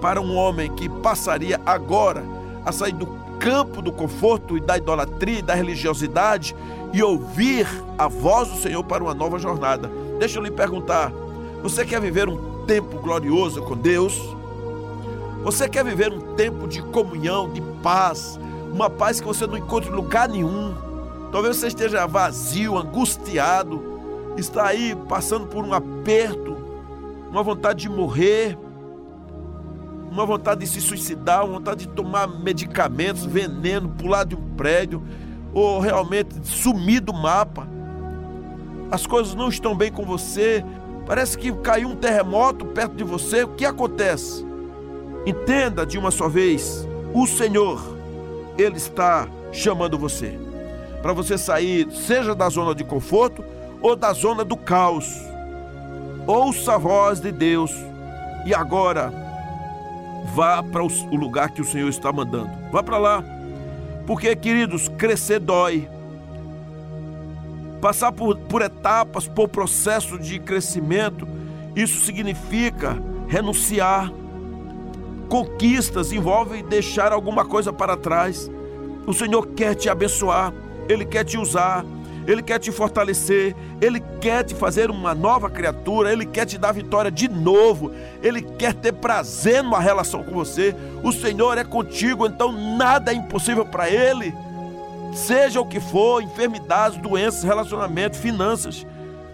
para 0.00 0.20
um 0.20 0.36
homem 0.36 0.70
que 0.72 0.88
passaria 0.88 1.60
agora 1.66 2.22
a 2.64 2.70
sair 2.70 2.92
do 2.92 3.06
campo 3.40 3.82
do 3.82 3.90
conforto 3.90 4.56
e 4.56 4.60
da 4.60 4.78
idolatria 4.78 5.40
e 5.40 5.42
da 5.42 5.54
religiosidade 5.54 6.54
e 6.92 7.02
ouvir 7.02 7.66
a 7.98 8.06
voz 8.06 8.48
do 8.48 8.58
Senhor 8.58 8.84
para 8.84 9.02
uma 9.02 9.12
nova 9.12 9.40
jornada. 9.40 9.90
Deixa 10.20 10.38
eu 10.38 10.42
lhe 10.44 10.52
perguntar: 10.52 11.10
você 11.64 11.84
quer 11.84 12.00
viver 12.00 12.28
um 12.28 12.64
tempo 12.64 13.00
glorioso 13.00 13.60
com 13.62 13.76
Deus? 13.76 14.20
Você 15.42 15.68
quer 15.68 15.84
viver 15.84 16.12
um 16.12 16.34
tempo 16.36 16.68
de 16.68 16.80
comunhão, 16.80 17.50
de 17.50 17.60
paz, 17.82 18.38
uma 18.72 18.88
paz 18.88 19.20
que 19.20 19.26
você 19.26 19.46
não 19.46 19.56
encontra 19.56 19.90
em 19.90 19.94
lugar 19.94 20.28
nenhum? 20.28 20.74
Talvez 21.32 21.56
você 21.56 21.68
esteja 21.68 22.06
vazio, 22.06 22.76
angustiado, 22.76 23.82
está 24.36 24.66
aí 24.66 24.96
passando 25.08 25.46
por 25.46 25.64
um 25.64 25.72
aperto, 25.72 26.56
uma 27.30 27.42
vontade 27.42 27.80
de 27.82 27.88
morrer, 27.88 28.58
uma 30.10 30.26
vontade 30.26 30.60
de 30.60 30.66
se 30.66 30.80
suicidar, 30.80 31.44
uma 31.44 31.58
vontade 31.58 31.86
de 31.86 31.92
tomar 31.92 32.26
medicamentos, 32.26 33.24
veneno, 33.24 33.88
pular 33.90 34.24
de 34.24 34.34
um 34.34 34.54
prédio, 34.56 35.02
ou 35.52 35.78
realmente 35.78 36.34
sumir 36.42 37.00
do 37.00 37.12
mapa. 37.12 37.68
As 38.90 39.06
coisas 39.06 39.34
não 39.34 39.48
estão 39.48 39.76
bem 39.76 39.92
com 39.92 40.04
você, 40.04 40.64
parece 41.06 41.38
que 41.38 41.52
caiu 41.52 41.88
um 41.88 41.96
terremoto 41.96 42.66
perto 42.66 42.94
de 42.96 43.04
você. 43.04 43.44
O 43.44 43.48
que 43.48 43.64
acontece? 43.64 44.44
Entenda 45.24 45.86
de 45.86 45.96
uma 45.96 46.10
só 46.10 46.28
vez: 46.28 46.88
o 47.14 47.24
Senhor, 47.26 47.99
Ele 48.60 48.76
está 48.76 49.26
chamando 49.52 49.98
você 49.98 50.38
para 51.02 51.12
você 51.12 51.38
sair, 51.38 51.90
seja 51.92 52.34
da 52.34 52.48
zona 52.48 52.74
de 52.74 52.84
conforto, 52.84 53.42
ou 53.80 53.96
da 53.96 54.12
zona 54.12 54.44
do 54.44 54.56
caos. 54.56 55.06
Ouça 56.26 56.74
a 56.74 56.78
voz 56.78 57.20
de 57.20 57.32
Deus 57.32 57.72
e 58.44 58.54
agora 58.54 59.10
vá 60.34 60.62
para 60.62 60.82
o 60.84 61.16
lugar 61.16 61.50
que 61.50 61.62
o 61.62 61.64
Senhor 61.64 61.88
está 61.88 62.12
mandando. 62.12 62.50
Vá 62.70 62.82
para 62.82 62.98
lá. 62.98 63.24
Porque, 64.06 64.34
queridos, 64.36 64.88
crescer 64.88 65.40
dói. 65.40 65.88
Passar 67.80 68.12
por, 68.12 68.36
por 68.36 68.60
etapas, 68.60 69.26
por 69.26 69.48
processo 69.48 70.18
de 70.18 70.38
crescimento, 70.38 71.26
isso 71.74 72.04
significa 72.04 72.98
renunciar. 73.26 74.12
Conquistas 75.30 76.12
envolvem 76.12 76.64
deixar 76.64 77.12
alguma 77.12 77.44
coisa 77.44 77.72
para 77.72 77.96
trás. 77.96 78.50
O 79.06 79.14
Senhor 79.14 79.46
quer 79.46 79.74
te 79.74 79.88
abençoar, 79.88 80.52
Ele 80.88 81.06
quer 81.06 81.24
te 81.24 81.38
usar, 81.38 81.84
ele 82.26 82.42
quer 82.42 82.58
te 82.58 82.70
fortalecer, 82.70 83.56
Ele 83.80 83.98
quer 84.20 84.44
te 84.44 84.54
fazer 84.54 84.90
uma 84.90 85.14
nova 85.14 85.48
criatura, 85.48 86.12
Ele 86.12 86.26
quer 86.26 86.44
te 86.46 86.58
dar 86.58 86.72
vitória 86.72 87.10
de 87.10 87.28
novo, 87.28 87.92
Ele 88.22 88.42
quer 88.42 88.74
ter 88.74 88.92
prazer 88.92 89.62
numa 89.62 89.80
relação 89.80 90.22
com 90.22 90.32
você. 90.32 90.74
O 91.02 91.12
Senhor 91.12 91.56
é 91.58 91.64
contigo, 91.64 92.26
então 92.26 92.52
nada 92.52 93.10
é 93.10 93.14
impossível 93.14 93.64
para 93.64 93.88
Ele. 93.88 94.34
Seja 95.14 95.60
o 95.60 95.66
que 95.66 95.80
for, 95.80 96.22
enfermidades, 96.22 96.98
doenças, 96.98 97.42
relacionamentos, 97.42 98.20
finanças, 98.20 98.86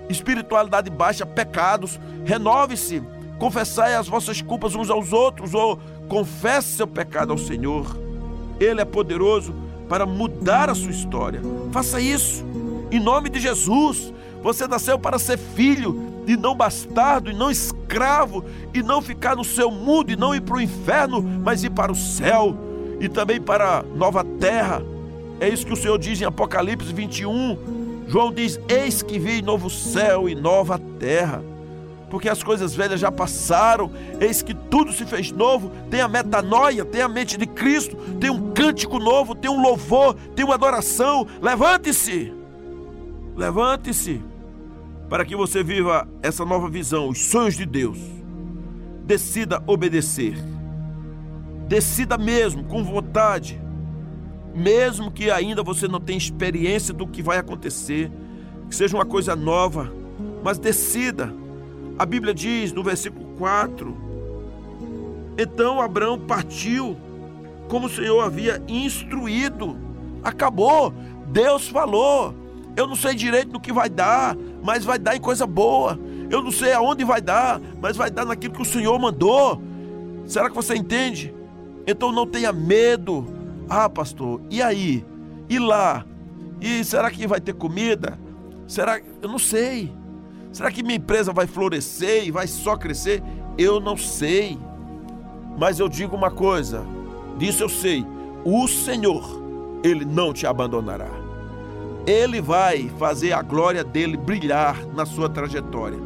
espiritualidade 0.09 0.89
baixa, 0.89 1.27
pecados, 1.27 2.01
renove-se, 2.25 3.03
confessai 3.39 3.95
as 3.95 4.09
vossas 4.09 4.41
culpas 4.41 4.75
uns 4.75 4.91
aos 4.91 5.13
outros, 5.13 5.55
ou 5.55 5.79
confesse 6.09 6.77
seu 6.77 6.87
pecado 6.87 7.33
ao 7.33 7.39
Senhor. 7.39 7.97
Ele 8.59 8.81
é 8.81 8.85
poderoso 8.85 9.55
para 9.89 10.07
mudar 10.07 10.71
a 10.71 10.75
sua 10.75 10.91
história. 10.91 11.41
Faça 11.73 12.01
isso. 12.01 12.45
Em 12.91 13.01
nome 13.01 13.29
de 13.29 13.41
Jesus, 13.41 14.13
você 14.43 14.67
nasceu 14.67 14.99
para 14.99 15.19
ser 15.19 15.39
filho 15.39 16.25
e 16.27 16.37
não 16.37 16.55
bastardo, 16.55 17.31
e 17.31 17.35
não 17.35 17.51
escravo, 17.51 18.45
e 18.75 18.83
não 18.83 19.01
ficar 19.01 19.37
no 19.37 19.45
seu 19.45 19.71
mundo, 19.71 20.11
e 20.11 20.17
não 20.17 20.35
ir 20.35 20.41
para 20.41 20.57
o 20.57 20.61
inferno, 20.61 21.23
mas 21.23 21.63
ir 21.63 21.71
para 21.71 21.93
o 21.93 21.97
céu 21.97 22.57
e 23.01 23.09
também 23.09 23.41
para 23.41 23.79
a 23.79 23.83
nova 23.83 24.25
terra. 24.25 24.83
É 25.39 25.49
isso 25.49 25.67
que 25.67 25.73
o 25.73 25.77
Senhor 25.77 25.99
diz 25.99 26.21
em 26.21 26.25
Apocalipse 26.25 26.93
21. 26.93 28.07
João 28.09 28.33
diz: 28.33 28.59
Eis 28.69 29.03
que 29.03 29.19
vi 29.19 29.43
novo 29.43 29.69
céu 29.69 30.29
e 30.29 30.35
nova 30.35 30.79
terra. 30.99 31.43
Porque 32.09 32.29
as 32.29 32.43
coisas 32.43 32.75
velhas 32.75 33.01
já 33.01 33.11
passaram, 33.11 33.91
eis 34.21 34.43
que 34.43 34.55
tudo 34.55 34.93
se 34.93 35.05
fez 35.05 35.33
novo. 35.33 35.71
Tem 35.91 36.01
a 36.01 36.09
metanoia, 36.09 36.85
tem 36.85 37.03
a 37.03 37.09
mente 37.09 37.37
de 37.37 37.47
Cristo, 37.47 37.97
tem 38.21 38.31
um 38.31 38.53
cântico 38.53 38.99
novo, 38.99 39.35
tem 39.35 39.51
um 39.51 39.61
louvor, 39.61 40.15
tem 40.35 40.45
uma 40.45 40.55
adoração. 40.55 41.27
Levante-se! 41.41 42.33
Levante-se 43.35 44.23
para 45.09 45.25
que 45.25 45.37
você 45.37 45.63
viva 45.63 46.09
essa 46.23 46.45
nova 46.45 46.69
visão, 46.69 47.09
os 47.09 47.27
sonhos 47.27 47.57
de 47.57 47.65
Deus. 47.65 47.99
Decida 49.05 49.63
obedecer. 49.67 50.37
Decida 51.69 52.19
mesmo, 52.19 52.65
com 52.65 52.83
vontade. 52.83 53.61
Mesmo 54.55 55.11
que 55.11 55.31
ainda 55.31 55.63
você 55.63 55.87
não 55.87 56.01
tenha 56.01 56.19
experiência 56.19 56.93
do 56.93 57.07
que 57.07 57.23
vai 57.23 57.39
acontecer, 57.39 58.11
que 58.69 58.75
seja 58.75 58.97
uma 58.97 59.05
coisa 59.05 59.37
nova, 59.37 59.93
mas 60.43 60.59
decida. 60.59 61.33
A 61.99 62.05
Bíblia 62.05 62.35
diz 62.35 62.73
no 62.73 62.83
versículo 62.83 63.27
4: 63.39 63.97
Então 65.39 65.81
Abraão 65.81 66.19
partiu, 66.19 66.97
como 67.69 67.87
o 67.87 67.91
Senhor 67.91 68.21
havia 68.21 68.63
instruído. 68.69 69.77
Acabou. 70.23 70.93
Deus 71.29 71.69
falou. 71.69 72.35
Eu 72.77 72.87
não 72.87 72.95
sei 72.95 73.15
direito 73.15 73.53
no 73.53 73.61
que 73.61 73.73
vai 73.73 73.89
dar, 73.89 74.37
mas 74.63 74.85
vai 74.85 74.99
dar 74.99 75.17
em 75.17 75.21
coisa 75.21 75.47
boa. 75.47 75.99
Eu 76.29 76.43
não 76.43 76.51
sei 76.51 76.73
aonde 76.73 77.05
vai 77.05 77.23
dar, 77.23 77.61
mas 77.81 77.97
vai 77.97 78.11
dar 78.11 78.27
naquilo 78.27 78.53
que 78.53 78.63
o 78.63 78.67
Senhor 78.67 78.99
mandou. 78.99 79.63
Será 80.27 80.51
que 80.51 80.57
você 80.57 80.75
entende? 80.75 81.35
Então 81.87 82.13
não 82.13 82.27
tenha 82.27 82.53
medo. 82.53 83.27
Ah, 83.69 83.89
pastor, 83.89 84.43
e 84.51 84.61
aí? 84.61 85.05
E 85.49 85.59
lá? 85.59 86.05
E 86.61 86.85
será 86.85 87.11
que 87.11 87.27
vai 87.27 87.41
ter 87.41 87.55
comida? 87.55 88.19
Será? 88.67 89.01
Eu 89.23 89.29
não 89.29 89.39
sei. 89.39 89.93
Será 90.57 90.71
que 90.71 90.83
minha 90.83 90.97
empresa 90.97 91.35
vai 91.35 91.47
florescer 91.47 92.27
e 92.27 92.31
vai 92.31 92.47
só 92.47 92.79
crescer? 92.79 93.23
Eu 93.59 93.79
não 93.79 93.95
sei. 93.95 94.59
Mas 95.59 95.79
eu 95.79 95.87
digo 95.87 96.17
uma 96.17 96.31
coisa, 96.31 96.83
disso 97.37 97.63
eu 97.63 97.69
sei: 97.69 98.07
o 98.43 98.67
Senhor, 98.67 99.23
Ele 99.85 100.07
não 100.07 100.33
te 100.33 100.47
abandonará. 100.47 101.11
Ele 102.07 102.41
vai 102.41 102.91
fazer 102.99 103.35
a 103.35 103.43
glória 103.43 103.85
dele 103.85 104.17
brilhar 104.17 104.83
na 104.95 105.05
sua 105.05 105.29
trajetória. 105.29 105.99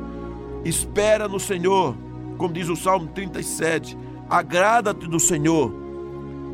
Espera 0.64 1.28
no 1.28 1.38
Senhor, 1.38 1.94
como 2.36 2.52
diz 2.52 2.68
o 2.68 2.74
Salmo 2.74 3.06
37. 3.06 3.96
Agrada-te 4.28 5.06
do 5.06 5.20
Senhor, 5.20 5.72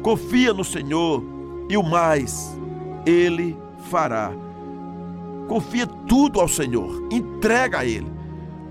confia 0.03 0.53
no 0.53 0.65
Senhor 0.65 1.25
e 1.71 1.79
o 1.79 1.83
mais 1.83 2.61
ele 3.07 3.57
fará. 3.89 4.46
Confia 5.49 5.87
tudo 5.87 6.41
ao 6.41 6.49
Senhor, 6.49 7.09
entrega 7.11 7.79
a 7.79 7.85
Ele. 7.85 8.11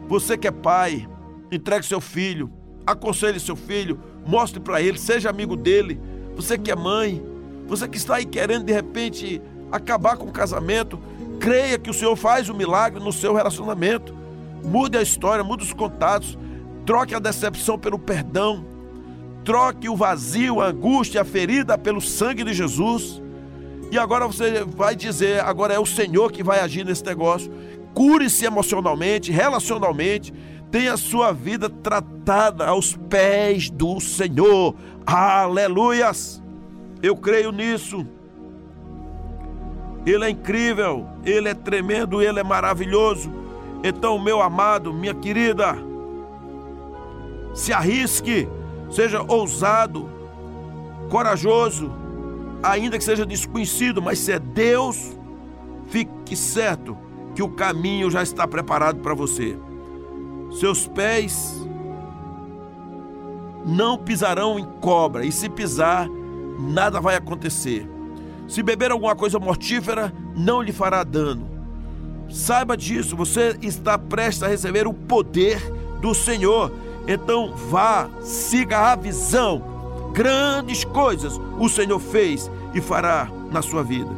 Você 0.07 0.37
que 0.37 0.47
é 0.47 0.51
pai, 0.51 1.07
entregue 1.51 1.85
seu 1.85 1.99
filho, 1.99 2.51
aconselhe 2.85 3.39
seu 3.39 3.55
filho, 3.55 3.99
mostre 4.25 4.59
para 4.59 4.81
ele, 4.81 4.97
seja 4.97 5.29
amigo 5.29 5.55
dele. 5.55 5.99
Você 6.35 6.57
que 6.57 6.71
é 6.71 6.75
mãe, 6.75 7.23
você 7.67 7.87
que 7.87 7.97
está 7.97 8.15
aí 8.15 8.25
querendo 8.25 8.65
de 8.65 8.73
repente 8.73 9.41
acabar 9.71 10.17
com 10.17 10.27
o 10.27 10.31
casamento, 10.31 10.99
creia 11.39 11.79
que 11.79 11.89
o 11.89 11.93
Senhor 11.93 12.15
faz 12.15 12.49
o 12.49 12.53
um 12.53 12.57
milagre 12.57 13.03
no 13.03 13.11
seu 13.11 13.33
relacionamento. 13.33 14.13
Mude 14.63 14.97
a 14.97 15.01
história, 15.01 15.43
mude 15.43 15.63
os 15.63 15.73
contatos, 15.73 16.37
troque 16.85 17.15
a 17.15 17.19
decepção 17.19 17.77
pelo 17.77 17.97
perdão, 17.97 18.65
troque 19.43 19.89
o 19.89 19.95
vazio, 19.95 20.61
a 20.61 20.67
angústia, 20.67 21.21
a 21.21 21.25
ferida 21.25 21.77
pelo 21.77 22.01
sangue 22.01 22.43
de 22.43 22.53
Jesus. 22.53 23.21
E 23.95 23.97
agora 23.97 24.27
você 24.27 24.61
vai 24.65 24.93
dizer, 24.93 25.39
agora 25.39 25.73
é 25.73 25.79
o 25.79 25.85
Senhor 25.85 26.29
que 26.29 26.43
vai 26.43 26.59
agir 26.59 26.83
nesse 26.83 27.05
negócio. 27.05 27.49
Cure-se 27.93 28.43
emocionalmente, 28.43 29.31
relacionalmente, 29.31 30.33
tenha 30.69 30.95
a 30.95 30.97
sua 30.97 31.31
vida 31.31 31.69
tratada 31.69 32.67
aos 32.67 32.93
pés 32.93 33.69
do 33.69 34.01
Senhor. 34.01 34.75
Aleluias! 35.05 36.43
Eu 37.01 37.15
creio 37.15 37.53
nisso. 37.53 38.05
Ele 40.05 40.25
é 40.25 40.29
incrível, 40.29 41.07
ele 41.23 41.47
é 41.47 41.53
tremendo, 41.53 42.21
ele 42.21 42.41
é 42.41 42.43
maravilhoso. 42.43 43.31
Então, 43.81 44.19
meu 44.19 44.41
amado, 44.41 44.91
minha 44.91 45.13
querida, 45.13 45.73
se 47.53 47.71
arrisque, 47.71 48.45
seja 48.91 49.23
ousado, 49.25 50.09
corajoso, 51.09 52.03
ainda 52.71 52.97
que 52.97 53.03
seja 53.03 53.25
desconhecido, 53.25 54.01
mas 54.01 54.19
se 54.19 54.31
é 54.31 54.39
Deus, 54.39 55.17
fique 55.87 56.35
certo 56.35 56.97
que 57.33 57.43
o 57.43 57.49
caminho 57.49 58.09
já 58.09 58.23
está 58.23 58.47
preparado 58.47 58.99
para 58.99 59.13
você. 59.13 59.57
Seus 60.59 60.87
pés 60.87 61.53
não 63.65 63.97
pisarão 63.97 64.59
em 64.59 64.65
cobra, 64.79 65.25
e 65.25 65.31
se 65.31 65.49
pisar, 65.49 66.07
nada 66.59 67.01
vai 67.01 67.15
acontecer. 67.15 67.89
Se 68.47 68.61
beber 68.61 68.91
alguma 68.91 69.15
coisa 69.15 69.39
mortífera, 69.39 70.13
não 70.35 70.61
lhe 70.61 70.71
fará 70.71 71.03
dano. 71.03 71.49
Saiba 72.29 72.77
disso, 72.77 73.15
você 73.15 73.57
está 73.61 73.97
prestes 73.97 74.43
a 74.43 74.47
receber 74.47 74.87
o 74.87 74.93
poder 74.93 75.59
do 75.99 76.13
Senhor. 76.13 76.71
Então 77.07 77.53
vá, 77.55 78.09
siga 78.21 78.91
a 78.91 78.95
visão. 78.95 79.61
Grandes 80.13 80.83
coisas 80.83 81.39
o 81.59 81.67
Senhor 81.67 81.99
fez 81.99 82.49
e 82.75 82.81
fará 82.81 83.27
na 83.49 83.61
sua 83.61 83.81
vida. 83.81 84.11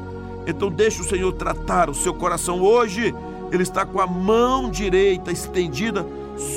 Então 0.47 0.69
deixe 0.69 0.99
o 0.99 1.05
Senhor 1.05 1.31
tratar 1.33 1.89
o 1.89 1.93
seu 1.93 2.13
coração 2.13 2.61
hoje. 2.61 3.13
Ele 3.51 3.63
está 3.63 3.85
com 3.85 4.01
a 4.01 4.07
mão 4.07 4.69
direita 4.69 5.31
estendida 5.31 6.05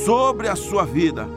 sobre 0.05 0.49
a 0.49 0.57
sua 0.57 0.85
vida. 0.85 1.29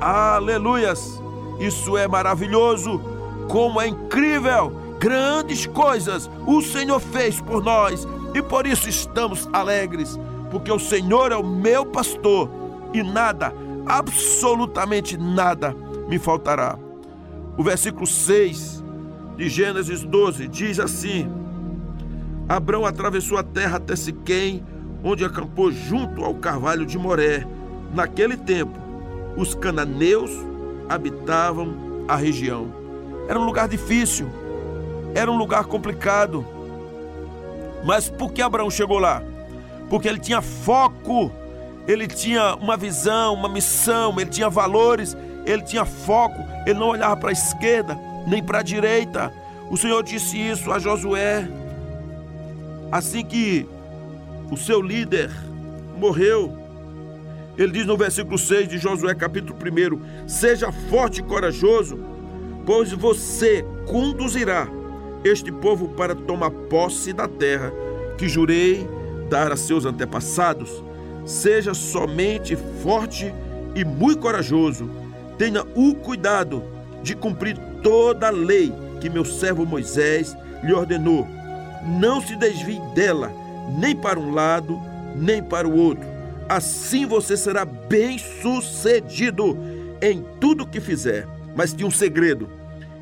Aleluias! 0.00 1.20
Isso 1.58 1.96
é 1.96 2.06
maravilhoso, 2.06 3.00
como 3.48 3.80
é 3.80 3.88
incrível! 3.88 4.72
Grandes 4.98 5.66
coisas 5.66 6.30
o 6.46 6.60
Senhor 6.60 7.00
fez 7.00 7.40
por 7.40 7.62
nós 7.62 8.06
e 8.34 8.42
por 8.42 8.66
isso 8.66 8.88
estamos 8.88 9.48
alegres, 9.52 10.18
porque 10.50 10.70
o 10.70 10.78
Senhor 10.78 11.32
é 11.32 11.36
o 11.36 11.44
meu 11.44 11.84
pastor 11.84 12.48
e 12.92 13.02
nada, 13.02 13.52
absolutamente 13.86 15.16
nada, 15.16 15.74
me 16.08 16.18
faltará. 16.18 16.78
O 17.56 17.62
versículo 17.62 18.06
6 18.06 18.81
de 19.42 19.48
Gênesis 19.48 20.04
12 20.04 20.46
diz 20.46 20.78
assim: 20.78 21.28
Abrão 22.48 22.86
atravessou 22.86 23.36
a 23.36 23.42
terra 23.42 23.78
até 23.78 23.96
Siquém, 23.96 24.64
onde 25.02 25.24
acampou 25.24 25.72
junto 25.72 26.24
ao 26.24 26.32
carvalho 26.36 26.86
de 26.86 26.96
Moré. 26.96 27.44
Naquele 27.92 28.36
tempo, 28.36 28.78
os 29.36 29.52
cananeus 29.52 30.30
habitavam 30.88 31.74
a 32.06 32.14
região. 32.14 32.72
Era 33.28 33.36
um 33.36 33.44
lugar 33.44 33.66
difícil, 33.66 34.30
era 35.12 35.28
um 35.28 35.36
lugar 35.36 35.64
complicado. 35.64 36.46
Mas 37.84 38.08
por 38.08 38.32
que 38.32 38.40
Abraão 38.40 38.70
chegou 38.70 39.00
lá? 39.00 39.24
Porque 39.90 40.06
ele 40.06 40.20
tinha 40.20 40.40
foco, 40.40 41.32
ele 41.88 42.06
tinha 42.06 42.54
uma 42.54 42.76
visão, 42.76 43.34
uma 43.34 43.48
missão, 43.48 44.20
ele 44.20 44.30
tinha 44.30 44.48
valores, 44.48 45.16
ele 45.44 45.62
tinha 45.62 45.84
foco, 45.84 46.44
ele 46.64 46.78
não 46.78 46.90
olhava 46.90 47.16
para 47.16 47.30
a 47.30 47.32
esquerda 47.32 48.11
nem 48.26 48.42
para 48.42 48.58
a 48.58 48.62
direita. 48.62 49.32
O 49.70 49.76
Senhor 49.76 50.02
disse 50.02 50.38
isso 50.38 50.70
a 50.70 50.78
Josué. 50.78 51.48
Assim 52.90 53.24
que 53.24 53.66
o 54.50 54.56
seu 54.56 54.82
líder 54.82 55.30
morreu, 55.96 56.56
ele 57.56 57.72
diz 57.72 57.86
no 57.86 57.96
versículo 57.96 58.36
6 58.36 58.68
de 58.68 58.78
Josué, 58.78 59.14
capítulo 59.14 59.58
1: 59.58 60.28
Seja 60.28 60.70
forte 60.90 61.20
e 61.20 61.22
corajoso, 61.22 61.98
pois 62.66 62.92
você 62.92 63.64
conduzirá 63.86 64.68
este 65.24 65.50
povo 65.52 65.88
para 65.88 66.14
tomar 66.14 66.50
posse 66.50 67.12
da 67.12 67.28
terra 67.28 67.72
que 68.18 68.28
jurei 68.28 68.86
dar 69.28 69.52
a 69.52 69.56
seus 69.56 69.86
antepassados. 69.86 70.82
Seja 71.24 71.72
somente 71.72 72.56
forte 72.82 73.32
e 73.74 73.84
muito 73.84 74.20
corajoso. 74.20 74.90
Tenha 75.38 75.62
o 75.74 75.94
cuidado 75.94 76.62
de 77.02 77.16
cumprir 77.16 77.56
toda 77.82 78.28
a 78.28 78.30
lei 78.30 78.72
que 79.00 79.10
meu 79.10 79.24
servo 79.24 79.66
Moisés 79.66 80.36
lhe 80.62 80.72
ordenou. 80.72 81.26
Não 82.00 82.20
se 82.20 82.36
desvie 82.36 82.80
dela, 82.94 83.32
nem 83.78 83.94
para 83.96 84.18
um 84.18 84.32
lado, 84.32 84.80
nem 85.16 85.42
para 85.42 85.66
o 85.68 85.76
outro. 85.76 86.04
Assim 86.48 87.06
você 87.06 87.36
será 87.36 87.64
bem-sucedido 87.64 89.58
em 90.00 90.24
tudo 90.40 90.66
que 90.66 90.80
fizer. 90.80 91.26
Mas 91.56 91.72
tinha 91.72 91.86
um 91.86 91.90
segredo. 91.90 92.48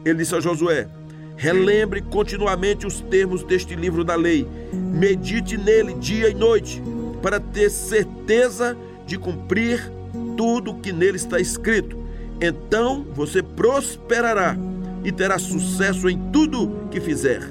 Ele 0.05 0.19
disse 0.19 0.35
a 0.35 0.41
Josué: 0.41 0.89
Relembre 1.37 2.01
continuamente 2.01 2.87
os 2.87 3.01
termos 3.01 3.43
deste 3.43 3.75
livro 3.75 4.05
da 4.05 4.15
lei. 4.15 4.47
Medite 4.73 5.57
nele 5.57 5.95
dia 5.95 6.29
e 6.29 6.35
noite, 6.35 6.83
para 7.23 7.39
ter 7.39 7.71
certeza 7.71 8.77
de 9.07 9.19
cumprir 9.19 9.91
tudo 10.37 10.75
que 10.75 10.93
nele 10.93 11.17
está 11.17 11.39
escrito. 11.39 11.99
Então 12.41 13.05
você 13.15 13.43
prosperará 13.43 14.57
e 15.05 15.13
terá 15.13 15.39
sucesso 15.39 16.09
em 16.09 16.19
tudo 16.31 16.89
que 16.91 17.01
fizer. 17.01 17.43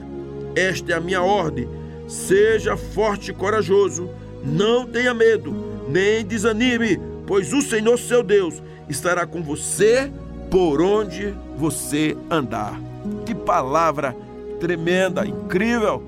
Esta 0.56 0.94
é 0.94 0.96
a 0.96 1.02
minha 1.02 1.22
ordem. 1.22 1.68
Seja 2.08 2.76
forte 2.76 3.32
e 3.32 3.34
corajoso. 3.34 4.10
Não 4.44 4.86
tenha 4.86 5.14
medo, 5.14 5.54
nem 5.88 6.26
desanime, 6.26 7.00
pois 7.28 7.54
o 7.54 7.62
Senhor 7.62 7.98
seu 7.98 8.24
Deus 8.24 8.62
estará 8.88 9.26
com 9.26 9.44
você 9.44 10.12
por 10.50 10.82
onde 10.82 11.34
você 11.58 12.18
andar. 12.30 12.80
Que 13.26 13.36
palavra 13.36 14.16
tremenda, 14.60 15.26
incrível, 15.26 16.04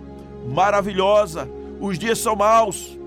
maravilhosa. 0.47 1.47
Os 1.80 1.97
dias 1.97 2.19
são 2.19 2.36
maus. 2.36 2.97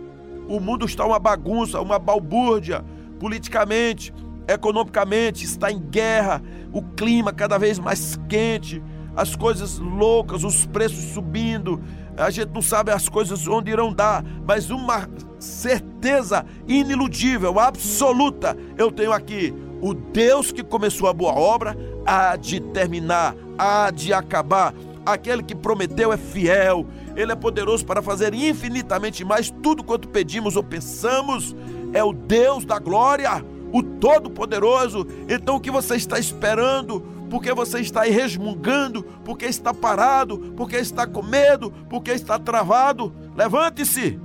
O 0.49 0.61
mundo 0.61 0.85
está 0.85 1.05
uma 1.05 1.19
bagunça, 1.19 1.81
uma 1.81 1.99
balbúrdia, 1.99 2.85
politicamente, 3.19 4.13
economicamente, 4.47 5.45
está 5.45 5.71
em 5.71 5.79
guerra, 5.79 6.43
o 6.75 6.83
clima 6.83 7.33
cada 7.33 7.57
vez 7.57 7.79
mais 7.79 8.19
quente, 8.29 8.83
as 9.17 9.37
coisas 9.37 9.79
loucas, 9.79 10.43
os 10.43 10.67
preços 10.67 11.15
subindo. 11.15 11.81
A 12.17 12.31
gente 12.31 12.51
não 12.53 12.61
sabe 12.61 12.91
as 12.91 13.09
coisas 13.09 13.47
onde 13.47 13.71
irão 13.71 13.95
dar, 13.95 14.25
mas 14.45 14.71
uma 14.71 15.09
certeza 15.39 16.45
iniludível, 16.67 17.61
absoluta, 17.61 18.57
eu 18.77 18.91
tenho 18.91 19.13
aqui. 19.13 19.55
O 19.81 19.95
Deus 19.95 20.51
que 20.51 20.65
começou 20.65 21.09
a 21.09 21.13
boa 21.13 21.33
obra 21.33 21.77
há 22.05 22.35
de 22.35 22.59
terminar, 22.59 23.37
há 23.57 23.91
de 23.93 24.13
acabar. 24.13 24.75
Aquele 25.07 25.43
que 25.43 25.55
prometeu 25.55 26.13
é 26.13 26.17
fiel, 26.17 26.87
ele 27.15 27.31
é 27.31 27.37
poderoso 27.37 27.85
para 27.85 28.03
fazer 28.03 28.35
infinitamente 28.35 29.25
mais 29.25 29.51
tudo 29.63 29.85
quanto 29.85 30.09
pedimos 30.09 30.57
ou 30.57 30.65
pensamos. 30.65 31.55
É 31.93 32.03
o 32.03 32.13
Deus 32.13 32.65
da 32.65 32.79
glória, 32.79 33.45
o 33.75 33.83
Todo-Poderoso. 33.83 35.05
Então 35.29 35.57
o 35.57 35.61
que 35.61 35.69
você 35.69 35.97
está 35.97 36.17
esperando? 36.17 37.01
Porque 37.29 37.53
você 37.53 37.81
está 37.81 38.03
aí 38.03 38.13
resmungando, 38.13 39.03
porque 39.25 39.47
está 39.47 39.75
parado, 39.75 40.39
porque 40.57 40.77
está 40.77 41.09
com 41.09 41.25
medo, 41.25 41.73
porque 41.91 42.13
está 42.13 42.39
travado. 42.39 43.13
Levante-se, 43.35 44.21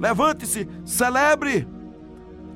levante-se, 0.00 0.66
celebre. 0.86 1.68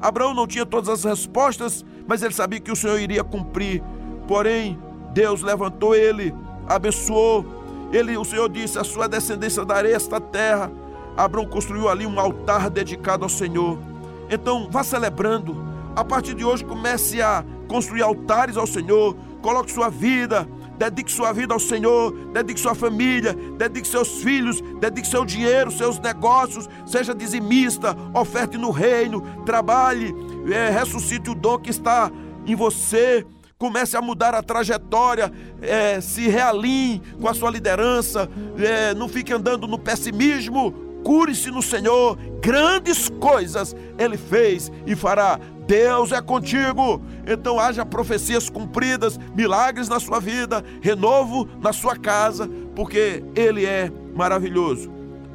Abraão 0.01 0.33
não 0.33 0.47
tinha 0.47 0.65
todas 0.65 0.89
as 0.89 1.05
respostas, 1.05 1.85
mas 2.07 2.23
ele 2.23 2.33
sabia 2.33 2.61
que 2.61 2.73
o 2.73 2.77
Senhor 2.77 2.99
iria 2.99 3.23
cumprir. 3.23 3.83
Porém, 4.27 4.79
Deus 5.13 5.43
levantou 5.43 5.95
ele, 5.95 6.35
abençoou. 6.67 7.45
Ele, 7.93 8.17
o 8.17 8.25
Senhor 8.25 8.49
disse: 8.49 8.79
"A 8.79 8.85
sua 8.85 9.07
descendência 9.07 9.67
darei 9.67 9.93
esta 9.93 10.19
terra". 10.19 10.73
Abraão 11.15 11.45
construiu 11.45 11.91
ali 11.91 12.07
um 12.07 12.19
altar 12.19 12.71
dedicado 12.71 13.23
ao 13.23 13.29
Senhor. 13.29 13.79
Então, 14.31 14.69
vá 14.71 14.83
celebrando. 14.83 15.68
A 15.99 16.05
partir 16.05 16.33
de 16.33 16.45
hoje, 16.45 16.65
comece 16.65 17.21
a 17.21 17.45
construir 17.67 18.03
altares 18.03 18.57
ao 18.57 18.69
Senhor. 18.69 19.17
Coloque 19.43 19.73
sua 19.73 19.89
vida, 19.89 20.49
dedique 20.79 21.11
sua 21.11 21.33
vida 21.33 21.53
ao 21.53 21.59
Senhor, 21.59 22.13
dedique 22.33 22.61
sua 22.61 22.73
família, 22.73 23.35
dedique 23.35 23.89
seus 23.89 24.23
filhos, 24.23 24.61
dedique 24.79 25.09
seu 25.09 25.25
dinheiro, 25.25 25.73
seus 25.73 25.99
negócios, 25.99 26.69
seja 26.87 27.13
dizimista, 27.13 27.97
oferte 28.15 28.57
no 28.57 28.71
reino, 28.71 29.23
trabalhe, 29.45 30.15
é, 30.53 30.71
ressuscite 30.71 31.31
o 31.31 31.35
dom 31.35 31.59
que 31.59 31.71
está 31.71 32.13
em 32.47 32.55
você, 32.55 33.27
comece 33.59 33.97
a 33.97 34.01
mudar 34.01 34.37
a 34.37 34.43
trajetória, 34.43 35.33
é, 35.61 36.01
se 36.01 36.29
realinhe 36.29 37.03
com 37.21 37.29
a 37.29 37.35
sua 37.35 37.51
liderança, 37.51 38.31
é, 38.57 38.95
não 38.95 39.09
fique 39.09 39.33
andando 39.33 39.67
no 39.67 39.81
pessimismo, 39.81 40.73
cure-se 41.03 41.51
no 41.51 41.61
Senhor, 41.61 42.17
grandes 42.41 43.09
coisas 43.09 43.75
Ele 43.99 44.17
fez 44.17 44.71
e 44.87 44.95
fará. 44.95 45.41
Deus 45.69 46.11
é 46.11 46.21
contigo, 46.21 47.01
então 47.25 47.61
haja 47.61 47.87
profecias 47.87 48.51
cumpridas, 48.51 49.17
milagres 49.37 49.89
na 49.89 50.01
sua 50.01 50.19
vida, 50.19 50.65
renovo 50.81 51.49
na 51.61 51.73
sua 51.73 51.95
casa, 51.95 52.51
porque 52.75 53.23
Ele 53.37 53.65
é 53.65 53.93
maravilhoso. 54.17 54.91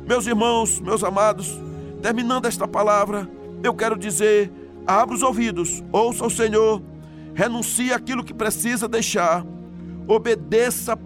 Meus 0.06 0.28
irmãos, 0.28 0.82
meus 0.82 1.06
amados, 1.06 1.58
terminando 2.02 2.48
esta 2.48 2.68
palavra, 2.68 3.30
eu 3.64 3.74
quero 3.74 3.98
dizer: 3.98 4.52
abra 4.86 5.16
os 5.16 5.22
ouvidos, 5.22 5.82
ouça 5.94 6.26
o 6.26 6.30
Senhor 6.30 6.82
renuncie 7.34 7.92
aquilo 7.92 8.24
que 8.24 8.34
precisa 8.34 8.88
deixar, 8.88 9.46
obedeça 10.08 10.98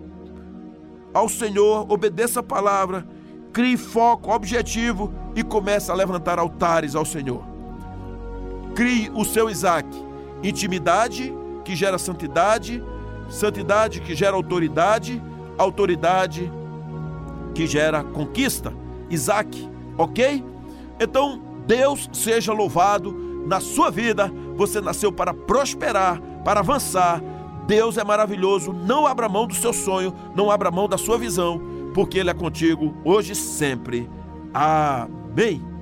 ao 1.14 1.30
Senhor, 1.30 1.92
obedeça 1.92 2.42
a 2.42 2.44
palavra, 2.44 3.08
crie 3.54 3.78
foco, 3.78 4.32
objetivo 4.32 5.14
e 5.36 5.44
comece 5.44 5.90
a 5.90 5.96
levantar 5.96 6.38
altares 6.38 6.96
ao 6.96 7.06
Senhor. 7.06 7.47
Crie 8.78 9.10
o 9.16 9.26
seu 9.26 9.50
Isaac, 9.50 9.90
intimidade 10.44 11.34
que 11.66 11.76
gera 11.76 11.98
santidade, 11.98 12.84
santidade 13.28 14.02
que 14.02 14.14
gera 14.14 14.36
autoridade, 14.36 15.20
autoridade 15.58 16.52
que 17.56 17.66
gera 17.66 18.04
conquista. 18.04 18.72
Isaac, 19.10 19.68
ok? 19.98 20.46
Então, 21.00 21.42
Deus 21.66 22.08
seja 22.14 22.54
louvado 22.54 23.44
na 23.48 23.60
sua 23.60 23.90
vida 23.90 24.32
você 24.56 24.80
nasceu 24.80 25.12
para 25.12 25.34
prosperar, 25.34 26.22
para 26.46 26.60
avançar. 26.60 27.20
Deus 27.66 27.98
é 27.98 28.04
maravilhoso. 28.04 28.74
Não 28.74 29.08
abra 29.08 29.28
mão 29.28 29.48
do 29.48 29.56
seu 29.56 29.72
sonho, 29.72 30.14
não 30.36 30.52
abra 30.52 30.72
mão 30.72 30.88
da 30.88 31.00
sua 31.00 31.18
visão, 31.18 31.60
porque 31.96 32.20
Ele 32.20 32.30
é 32.30 32.34
contigo 32.34 32.96
hoje 33.04 33.34
e 33.34 33.36
sempre. 33.36 34.08
Amém. 34.54 35.77